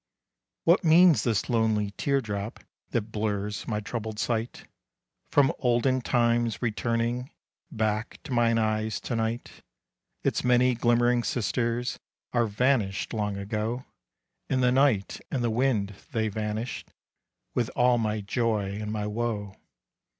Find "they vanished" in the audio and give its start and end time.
16.13-16.89